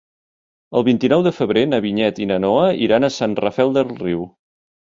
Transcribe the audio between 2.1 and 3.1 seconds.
i na Noa iran